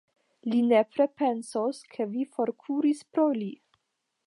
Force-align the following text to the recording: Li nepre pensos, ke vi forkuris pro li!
Li 0.53 0.61
nepre 0.69 1.05
pensos, 1.21 1.83
ke 1.93 2.09
vi 2.15 2.25
forkuris 2.39 3.07
pro 3.13 3.29
li! 3.39 3.53